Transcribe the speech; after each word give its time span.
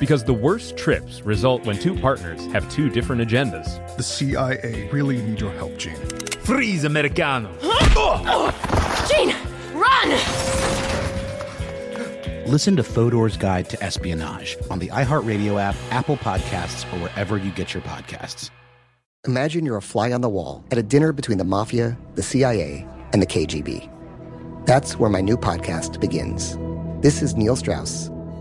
because 0.00 0.24
the 0.24 0.32
worst 0.34 0.76
trips 0.76 1.22
result 1.22 1.64
when 1.66 1.78
two 1.78 1.94
partners 1.98 2.44
have 2.52 2.70
two 2.70 2.88
different 2.88 3.22
agendas. 3.22 3.96
The 3.96 4.02
CIA 4.02 4.88
really 4.92 5.20
need 5.22 5.40
your 5.40 5.52
help, 5.52 5.76
Gene. 5.76 5.96
Freeze, 6.44 6.84
Americano! 6.84 7.52
Gene, 9.08 9.34
run! 9.74 10.10
Listen 12.46 12.76
to 12.76 12.82
Fodor's 12.82 13.36
Guide 13.36 13.68
to 13.70 13.82
Espionage 13.82 14.56
on 14.70 14.78
the 14.78 14.88
iHeartRadio 14.88 15.60
app, 15.60 15.76
Apple 15.90 16.16
Podcasts, 16.16 16.90
or 16.94 16.98
wherever 17.00 17.36
you 17.36 17.50
get 17.50 17.74
your 17.74 17.82
podcasts. 17.82 18.50
Imagine 19.26 19.66
you're 19.66 19.76
a 19.76 19.82
fly 19.82 20.12
on 20.12 20.22
the 20.22 20.28
wall 20.28 20.64
at 20.70 20.78
a 20.78 20.82
dinner 20.82 21.12
between 21.12 21.36
the 21.36 21.44
mafia, 21.44 21.98
the 22.14 22.22
CIA, 22.22 22.86
and 23.12 23.20
the 23.20 23.26
KGB. 23.26 23.90
That's 24.64 24.98
where 24.98 25.10
my 25.10 25.20
new 25.20 25.36
podcast 25.36 26.00
begins. 26.00 26.56
This 27.02 27.20
is 27.20 27.36
Neil 27.36 27.56
Strauss, 27.56 28.10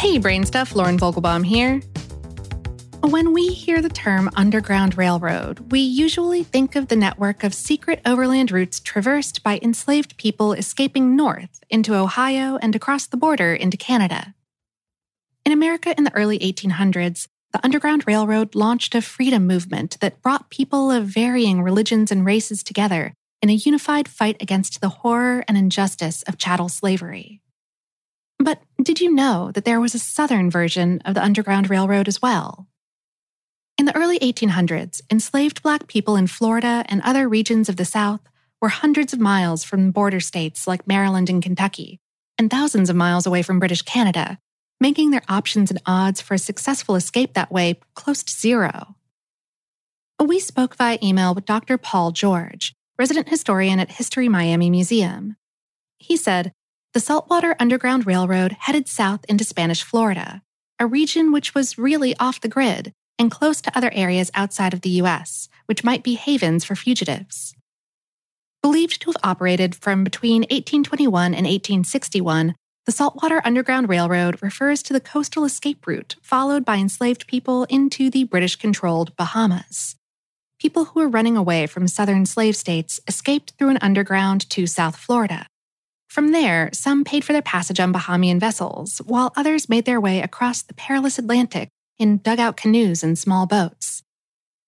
Hey, 0.00 0.18
Brainstuff, 0.18 0.74
Lauren 0.74 0.98
Vogelbaum 0.98 1.44
here. 1.44 1.82
When 3.02 3.34
we 3.34 3.48
hear 3.48 3.82
the 3.82 3.90
term 3.90 4.30
Underground 4.34 4.96
Railroad, 4.96 5.70
we 5.70 5.80
usually 5.80 6.42
think 6.42 6.74
of 6.74 6.88
the 6.88 6.96
network 6.96 7.44
of 7.44 7.52
secret 7.52 8.00
overland 8.06 8.50
routes 8.50 8.80
traversed 8.80 9.42
by 9.42 9.58
enslaved 9.60 10.16
people 10.16 10.54
escaping 10.54 11.16
north 11.16 11.62
into 11.68 11.94
Ohio 11.94 12.56
and 12.62 12.74
across 12.74 13.06
the 13.06 13.18
border 13.18 13.52
into 13.52 13.76
Canada. 13.76 14.34
In 15.44 15.52
America 15.52 15.94
in 15.98 16.04
the 16.04 16.14
early 16.14 16.38
1800s, 16.38 17.26
the 17.52 17.62
Underground 17.62 18.04
Railroad 18.06 18.54
launched 18.54 18.94
a 18.94 19.02
freedom 19.02 19.46
movement 19.46 19.98
that 20.00 20.22
brought 20.22 20.48
people 20.48 20.90
of 20.90 21.04
varying 21.04 21.60
religions 21.60 22.10
and 22.10 22.24
races 22.24 22.62
together 22.62 23.12
in 23.42 23.50
a 23.50 23.52
unified 23.52 24.08
fight 24.08 24.40
against 24.40 24.80
the 24.80 24.88
horror 24.88 25.44
and 25.46 25.58
injustice 25.58 26.22
of 26.22 26.38
chattel 26.38 26.70
slavery. 26.70 27.42
But 28.42 28.62
did 28.82 29.00
you 29.00 29.14
know 29.14 29.52
that 29.52 29.66
there 29.66 29.80
was 29.80 29.94
a 29.94 29.98
southern 29.98 30.50
version 30.50 31.02
of 31.04 31.14
the 31.14 31.22
Underground 31.22 31.68
Railroad 31.68 32.08
as 32.08 32.22
well? 32.22 32.66
In 33.76 33.84
the 33.84 33.94
early 33.94 34.18
1800s, 34.18 35.02
enslaved 35.10 35.62
Black 35.62 35.86
people 35.86 36.16
in 36.16 36.26
Florida 36.26 36.82
and 36.88 37.02
other 37.02 37.28
regions 37.28 37.68
of 37.68 37.76
the 37.76 37.84
South 37.84 38.22
were 38.60 38.70
hundreds 38.70 39.12
of 39.12 39.20
miles 39.20 39.62
from 39.62 39.90
border 39.90 40.20
states 40.20 40.66
like 40.66 40.88
Maryland 40.88 41.28
and 41.28 41.42
Kentucky, 41.42 42.00
and 42.38 42.50
thousands 42.50 42.88
of 42.88 42.96
miles 42.96 43.26
away 43.26 43.42
from 43.42 43.58
British 43.58 43.82
Canada, 43.82 44.38
making 44.80 45.10
their 45.10 45.22
options 45.28 45.70
and 45.70 45.80
odds 45.84 46.22
for 46.22 46.32
a 46.32 46.38
successful 46.38 46.94
escape 46.94 47.34
that 47.34 47.52
way 47.52 47.78
close 47.94 48.22
to 48.22 48.32
zero. 48.32 48.96
We 50.18 50.40
spoke 50.40 50.76
via 50.76 50.98
email 51.02 51.34
with 51.34 51.44
Dr. 51.44 51.76
Paul 51.76 52.12
George, 52.12 52.74
resident 52.98 53.28
historian 53.28 53.78
at 53.80 53.92
History 53.92 54.30
Miami 54.30 54.70
Museum. 54.70 55.36
He 55.98 56.16
said, 56.16 56.52
the 56.92 57.00
Saltwater 57.00 57.54
Underground 57.60 58.04
Railroad 58.04 58.56
headed 58.58 58.88
south 58.88 59.24
into 59.28 59.44
Spanish 59.44 59.84
Florida, 59.84 60.42
a 60.80 60.86
region 60.86 61.30
which 61.30 61.54
was 61.54 61.78
really 61.78 62.16
off 62.16 62.40
the 62.40 62.48
grid 62.48 62.92
and 63.16 63.30
close 63.30 63.60
to 63.60 63.76
other 63.78 63.92
areas 63.94 64.30
outside 64.34 64.74
of 64.74 64.80
the 64.80 64.90
U.S., 64.90 65.48
which 65.66 65.84
might 65.84 66.02
be 66.02 66.14
havens 66.14 66.64
for 66.64 66.74
fugitives. 66.74 67.54
Believed 68.60 69.00
to 69.02 69.10
have 69.10 69.20
operated 69.22 69.76
from 69.76 70.02
between 70.02 70.42
1821 70.42 71.26
and 71.26 71.46
1861, 71.46 72.56
the 72.86 72.92
Saltwater 72.92 73.40
Underground 73.44 73.88
Railroad 73.88 74.42
refers 74.42 74.82
to 74.82 74.92
the 74.92 75.00
coastal 75.00 75.44
escape 75.44 75.86
route 75.86 76.16
followed 76.22 76.64
by 76.64 76.76
enslaved 76.76 77.28
people 77.28 77.64
into 77.64 78.10
the 78.10 78.24
British 78.24 78.56
controlled 78.56 79.14
Bahamas. 79.16 79.94
People 80.58 80.86
who 80.86 81.00
were 81.00 81.08
running 81.08 81.36
away 81.36 81.68
from 81.68 81.86
southern 81.86 82.26
slave 82.26 82.56
states 82.56 82.98
escaped 83.06 83.52
through 83.56 83.68
an 83.68 83.78
underground 83.80 84.50
to 84.50 84.66
South 84.66 84.96
Florida. 84.96 85.46
From 86.10 86.32
there, 86.32 86.70
some 86.72 87.04
paid 87.04 87.24
for 87.24 87.32
their 87.32 87.40
passage 87.40 87.78
on 87.78 87.92
Bahamian 87.92 88.40
vessels, 88.40 88.98
while 88.98 89.32
others 89.36 89.68
made 89.68 89.84
their 89.84 90.00
way 90.00 90.20
across 90.20 90.60
the 90.60 90.74
perilous 90.74 91.20
Atlantic 91.20 91.68
in 92.00 92.18
dugout 92.18 92.56
canoes 92.56 93.04
and 93.04 93.16
small 93.16 93.46
boats. 93.46 94.02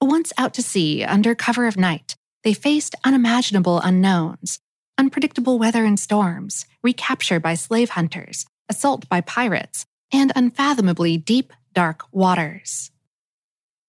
Once 0.00 0.32
out 0.38 0.54
to 0.54 0.62
sea, 0.62 1.04
under 1.04 1.34
cover 1.34 1.66
of 1.66 1.76
night, 1.76 2.16
they 2.42 2.54
faced 2.54 2.94
unimaginable 3.04 3.80
unknowns 3.80 4.60
unpredictable 4.98 5.58
weather 5.58 5.84
and 5.84 6.00
storms, 6.00 6.64
recapture 6.82 7.38
by 7.38 7.54
slave 7.54 7.90
hunters, 7.90 8.46
assault 8.68 9.06
by 9.08 9.20
pirates, 9.20 9.84
and 10.10 10.32
unfathomably 10.34 11.18
deep, 11.18 11.52
dark 11.74 12.04
waters. 12.12 12.90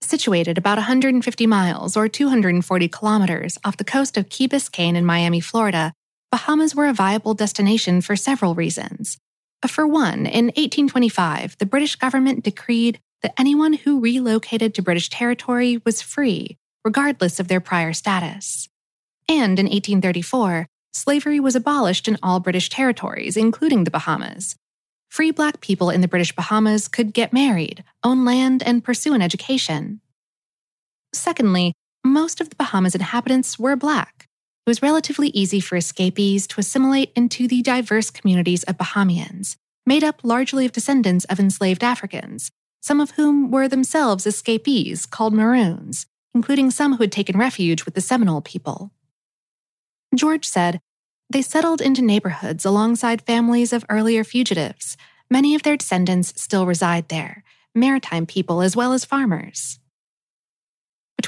Situated 0.00 0.58
about 0.58 0.78
150 0.78 1.46
miles 1.46 1.96
or 1.96 2.08
240 2.08 2.88
kilometers 2.88 3.58
off 3.64 3.76
the 3.76 3.84
coast 3.84 4.16
of 4.16 4.28
Key 4.28 4.48
Biscayne 4.48 4.96
in 4.96 5.04
Miami, 5.04 5.40
Florida, 5.40 5.92
Bahamas 6.30 6.74
were 6.74 6.86
a 6.86 6.92
viable 6.92 7.34
destination 7.34 8.00
for 8.00 8.16
several 8.16 8.54
reasons. 8.54 9.18
For 9.66 9.86
one, 9.86 10.26
in 10.26 10.46
1825, 10.46 11.56
the 11.58 11.66
British 11.66 11.96
government 11.96 12.44
decreed 12.44 13.00
that 13.22 13.34
anyone 13.38 13.72
who 13.72 14.00
relocated 14.00 14.74
to 14.74 14.82
British 14.82 15.08
territory 15.08 15.80
was 15.84 16.02
free, 16.02 16.56
regardless 16.84 17.40
of 17.40 17.48
their 17.48 17.60
prior 17.60 17.92
status. 17.92 18.68
And 19.28 19.58
in 19.58 19.66
1834, 19.66 20.66
slavery 20.92 21.40
was 21.40 21.56
abolished 21.56 22.08
in 22.08 22.18
all 22.22 22.40
British 22.40 22.68
territories, 22.68 23.36
including 23.36 23.84
the 23.84 23.90
Bahamas. 23.90 24.56
Free 25.08 25.30
Black 25.30 25.60
people 25.60 25.90
in 25.90 26.02
the 26.02 26.08
British 26.08 26.34
Bahamas 26.34 26.86
could 26.88 27.14
get 27.14 27.32
married, 27.32 27.82
own 28.04 28.24
land, 28.24 28.62
and 28.62 28.84
pursue 28.84 29.14
an 29.14 29.22
education. 29.22 30.00
Secondly, 31.14 31.72
Most 32.04 32.40
of 32.40 32.50
the 32.50 32.56
Bahamas 32.56 32.94
inhabitants 32.94 33.58
were 33.58 33.76
Black. 33.76 34.17
It 34.68 34.76
was 34.76 34.82
relatively 34.82 35.28
easy 35.28 35.60
for 35.60 35.76
escapees 35.76 36.46
to 36.48 36.60
assimilate 36.60 37.10
into 37.16 37.48
the 37.48 37.62
diverse 37.62 38.10
communities 38.10 38.64
of 38.64 38.76
Bahamians, 38.76 39.56
made 39.86 40.04
up 40.04 40.20
largely 40.22 40.66
of 40.66 40.72
descendants 40.72 41.24
of 41.24 41.40
enslaved 41.40 41.82
Africans, 41.82 42.50
some 42.82 43.00
of 43.00 43.12
whom 43.12 43.50
were 43.50 43.66
themselves 43.66 44.26
escapees 44.26 45.06
called 45.06 45.32
Maroons, 45.32 46.04
including 46.34 46.70
some 46.70 46.96
who 46.96 47.04
had 47.04 47.12
taken 47.12 47.38
refuge 47.38 47.86
with 47.86 47.94
the 47.94 48.02
Seminole 48.02 48.42
people. 48.42 48.90
George 50.14 50.44
said, 50.46 50.82
they 51.30 51.40
settled 51.40 51.80
into 51.80 52.02
neighborhoods 52.02 52.66
alongside 52.66 53.22
families 53.22 53.72
of 53.72 53.86
earlier 53.88 54.22
fugitives. 54.22 54.98
Many 55.30 55.54
of 55.54 55.62
their 55.62 55.78
descendants 55.78 56.38
still 56.38 56.66
reside 56.66 57.08
there, 57.08 57.42
maritime 57.74 58.26
people 58.26 58.60
as 58.60 58.76
well 58.76 58.92
as 58.92 59.06
farmers. 59.06 59.78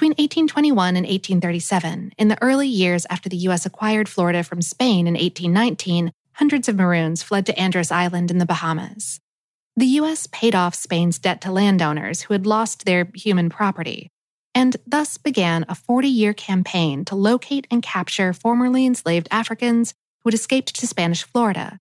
Between 0.00 0.12
1821 0.12 0.96
and 0.96 1.04
1837, 1.04 2.12
in 2.16 2.28
the 2.28 2.42
early 2.42 2.66
years 2.66 3.04
after 3.10 3.28
the 3.28 3.36
U.S. 3.36 3.66
acquired 3.66 4.08
Florida 4.08 4.42
from 4.42 4.62
Spain 4.62 5.06
in 5.06 5.12
1819, 5.12 6.10
hundreds 6.32 6.70
of 6.70 6.76
Maroons 6.76 7.22
fled 7.22 7.44
to 7.44 7.60
Andros 7.60 7.90
Island 7.90 8.30
in 8.30 8.38
the 8.38 8.46
Bahamas. 8.46 9.20
The 9.76 9.84
U.S. 10.00 10.26
paid 10.32 10.54
off 10.54 10.74
Spain's 10.74 11.18
debt 11.18 11.42
to 11.42 11.52
landowners 11.52 12.22
who 12.22 12.32
had 12.32 12.46
lost 12.46 12.86
their 12.86 13.10
human 13.14 13.50
property, 13.50 14.08
and 14.54 14.74
thus 14.86 15.18
began 15.18 15.66
a 15.68 15.74
40 15.74 16.08
year 16.08 16.32
campaign 16.32 17.04
to 17.04 17.14
locate 17.14 17.66
and 17.70 17.82
capture 17.82 18.32
formerly 18.32 18.86
enslaved 18.86 19.28
Africans 19.30 19.92
who 20.22 20.30
had 20.30 20.34
escaped 20.34 20.74
to 20.76 20.86
Spanish 20.86 21.24
Florida, 21.24 21.78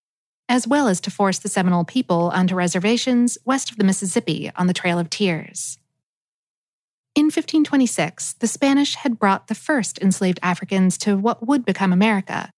as 0.50 0.68
well 0.68 0.90
as 0.90 1.00
to 1.00 1.10
force 1.10 1.40
the 1.40 1.48
Seminole 1.48 1.86
people 1.86 2.32
onto 2.34 2.54
reservations 2.54 3.38
west 3.46 3.72
of 3.72 3.78
the 3.78 3.86
Mississippi 3.86 4.52
on 4.58 4.68
the 4.68 4.74
Trail 4.74 5.00
of 5.00 5.10
Tears. 5.10 5.79
In 7.20 7.26
1526, 7.26 8.36
the 8.36 8.48
Spanish 8.48 8.96
had 8.96 9.20
brought 9.20 9.48
the 9.48 9.54
first 9.54 10.00
enslaved 10.00 10.40
Africans 10.42 10.98
to 11.00 11.18
what 11.18 11.46
would 11.46 11.66
become 11.66 11.92
America, 11.92 12.50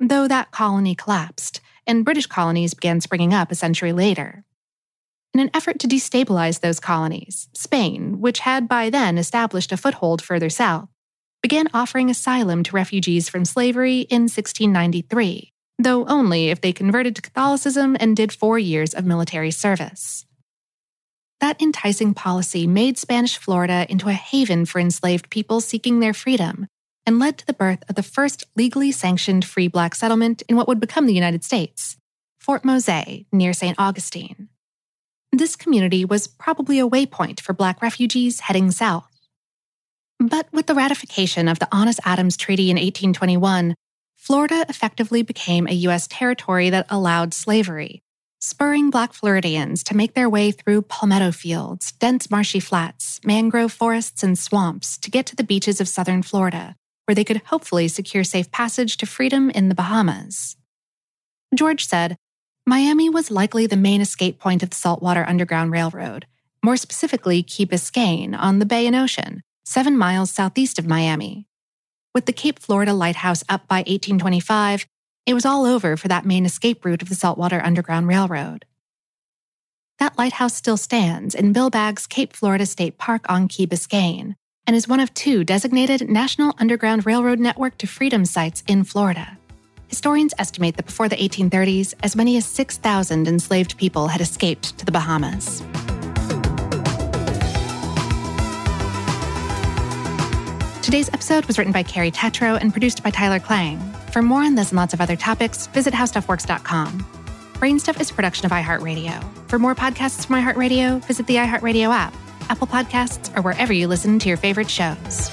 though 0.00 0.26
that 0.26 0.50
colony 0.50 0.96
collapsed, 0.96 1.60
and 1.86 2.04
British 2.04 2.26
colonies 2.26 2.74
began 2.74 3.00
springing 3.00 3.32
up 3.32 3.52
a 3.52 3.54
century 3.54 3.92
later. 3.92 4.42
In 5.32 5.38
an 5.38 5.52
effort 5.54 5.78
to 5.78 5.86
destabilize 5.86 6.58
those 6.58 6.80
colonies, 6.80 7.46
Spain, 7.54 8.20
which 8.20 8.40
had 8.40 8.66
by 8.66 8.90
then 8.90 9.18
established 9.18 9.70
a 9.70 9.76
foothold 9.76 10.20
further 10.20 10.50
south, 10.50 10.88
began 11.40 11.68
offering 11.72 12.10
asylum 12.10 12.64
to 12.64 12.74
refugees 12.74 13.28
from 13.28 13.44
slavery 13.44 14.00
in 14.00 14.22
1693, 14.22 15.52
though 15.78 16.04
only 16.06 16.50
if 16.50 16.60
they 16.60 16.72
converted 16.72 17.14
to 17.14 17.22
Catholicism 17.22 17.96
and 18.00 18.16
did 18.16 18.32
four 18.32 18.58
years 18.58 18.94
of 18.94 19.04
military 19.06 19.52
service. 19.52 20.26
That 21.40 21.62
enticing 21.62 22.14
policy 22.14 22.66
made 22.66 22.98
Spanish 22.98 23.38
Florida 23.38 23.86
into 23.88 24.08
a 24.08 24.12
haven 24.12 24.66
for 24.66 24.80
enslaved 24.80 25.30
people 25.30 25.60
seeking 25.60 26.00
their 26.00 26.14
freedom 26.14 26.66
and 27.06 27.18
led 27.18 27.38
to 27.38 27.46
the 27.46 27.52
birth 27.52 27.84
of 27.88 27.94
the 27.94 28.02
first 28.02 28.44
legally 28.56 28.90
sanctioned 28.90 29.44
free 29.44 29.68
black 29.68 29.94
settlement 29.94 30.42
in 30.48 30.56
what 30.56 30.66
would 30.68 30.80
become 30.80 31.06
the 31.06 31.14
United 31.14 31.44
States, 31.44 31.96
Fort 32.40 32.64
Mose 32.64 33.24
near 33.32 33.52
St. 33.52 33.76
Augustine. 33.78 34.48
This 35.30 35.56
community 35.56 36.04
was 36.04 36.26
probably 36.26 36.80
a 36.80 36.88
waypoint 36.88 37.40
for 37.40 37.52
Black 37.52 37.82
refugees 37.82 38.40
heading 38.40 38.70
south. 38.70 39.08
But 40.18 40.48
with 40.52 40.66
the 40.66 40.74
ratification 40.74 41.46
of 41.46 41.60
the 41.60 41.66
Onís-Adams 41.66 42.36
Treaty 42.36 42.70
in 42.70 42.76
1821, 42.76 43.74
Florida 44.16 44.66
effectively 44.68 45.22
became 45.22 45.66
a 45.66 45.72
U.S. 45.72 46.08
territory 46.08 46.70
that 46.70 46.86
allowed 46.90 47.32
slavery, 47.32 48.02
spurring 48.40 48.90
Black 48.90 49.12
Floridians 49.12 49.82
to 49.84 49.96
make 49.96 50.14
their 50.14 50.28
way 50.28 50.50
through 50.50 50.82
palmetto 50.82 51.32
fields, 51.32 51.92
dense 51.92 52.30
marshy 52.30 52.60
flats, 52.60 53.20
mangrove 53.24 53.72
forests, 53.72 54.22
and 54.22 54.38
swamps 54.38 54.96
to 54.98 55.10
get 55.10 55.26
to 55.26 55.36
the 55.36 55.44
beaches 55.44 55.80
of 55.80 55.88
southern 55.88 56.22
Florida, 56.22 56.76
where 57.06 57.14
they 57.14 57.24
could 57.24 57.42
hopefully 57.46 57.88
secure 57.88 58.24
safe 58.24 58.50
passage 58.50 58.96
to 58.96 59.06
freedom 59.06 59.50
in 59.50 59.68
the 59.68 59.74
Bahamas. 59.74 60.56
George 61.54 61.86
said, 61.86 62.16
Miami 62.66 63.08
was 63.08 63.30
likely 63.30 63.66
the 63.66 63.76
main 63.76 64.00
escape 64.00 64.38
point 64.38 64.62
of 64.62 64.70
the 64.70 64.76
Saltwater 64.76 65.24
Underground 65.26 65.72
Railroad, 65.72 66.26
more 66.62 66.76
specifically 66.76 67.42
Key 67.42 67.64
Biscayne 67.64 68.38
on 68.38 68.58
the 68.58 68.66
Bay 68.66 68.86
and 68.86 68.94
Ocean, 68.94 69.42
seven 69.64 69.96
miles 69.96 70.30
southeast 70.30 70.78
of 70.78 70.86
Miami. 70.86 71.46
With 72.14 72.26
the 72.26 72.32
Cape 72.32 72.58
Florida 72.58 72.92
Lighthouse 72.92 73.42
up 73.48 73.66
by 73.68 73.78
1825, 73.78 74.86
it 75.26 75.34
was 75.34 75.44
all 75.44 75.64
over 75.64 75.96
for 75.96 76.08
that 76.08 76.24
main 76.24 76.46
escape 76.46 76.84
route 76.84 77.02
of 77.02 77.08
the 77.08 77.14
Saltwater 77.14 77.60
Underground 77.60 78.08
Railroad. 78.08 78.64
That 79.98 80.16
lighthouse 80.16 80.54
still 80.54 80.76
stands 80.76 81.34
in 81.34 81.52
Bill 81.52 81.70
Baggs 81.70 82.06
Cape 82.06 82.32
Florida 82.32 82.66
State 82.66 82.98
Park 82.98 83.24
on 83.28 83.48
Key 83.48 83.66
Biscayne 83.66 84.34
and 84.66 84.76
is 84.76 84.86
one 84.86 85.00
of 85.00 85.12
two 85.14 85.44
designated 85.44 86.08
National 86.08 86.54
Underground 86.58 87.06
Railroad 87.06 87.40
Network 87.40 87.78
to 87.78 87.86
Freedom 87.86 88.24
sites 88.24 88.62
in 88.68 88.84
Florida. 88.84 89.38
Historians 89.88 90.34
estimate 90.38 90.76
that 90.76 90.86
before 90.86 91.08
the 91.08 91.16
1830s, 91.16 91.94
as 92.02 92.14
many 92.14 92.36
as 92.36 92.44
6,000 92.44 93.26
enslaved 93.26 93.78
people 93.78 94.08
had 94.08 94.20
escaped 94.20 94.78
to 94.78 94.84
the 94.84 94.92
Bahamas. 94.92 95.62
Today's 100.82 101.08
episode 101.08 101.46
was 101.46 101.58
written 101.58 101.72
by 101.72 101.82
Carrie 101.82 102.10
Tetro 102.10 102.58
and 102.60 102.70
produced 102.70 103.02
by 103.02 103.10
Tyler 103.10 103.40
Klang. 103.40 103.78
For 104.12 104.22
more 104.22 104.42
on 104.42 104.54
this 104.54 104.70
and 104.70 104.76
lots 104.76 104.94
of 104.94 105.00
other 105.00 105.16
topics, 105.16 105.66
visit 105.68 105.92
howstuffworks.com. 105.92 107.06
Brainstuff 107.54 108.00
is 108.00 108.10
a 108.10 108.14
production 108.14 108.46
of 108.46 108.52
iHeartRadio. 108.52 109.22
For 109.48 109.58
more 109.58 109.74
podcasts 109.74 110.26
from 110.26 110.36
iHeartRadio, 110.36 111.04
visit 111.04 111.26
the 111.26 111.36
iHeartRadio 111.36 111.90
app, 111.90 112.14
Apple 112.48 112.66
Podcasts, 112.66 113.36
or 113.36 113.42
wherever 113.42 113.72
you 113.72 113.86
listen 113.86 114.18
to 114.20 114.28
your 114.28 114.38
favorite 114.38 114.70
shows. 114.70 115.30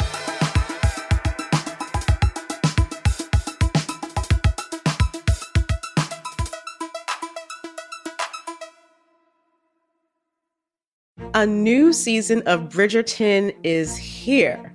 A 11.34 11.46
new 11.46 11.94
season 11.94 12.42
of 12.46 12.70
Bridgerton 12.70 13.56
is 13.64 13.96
here. 13.96 14.75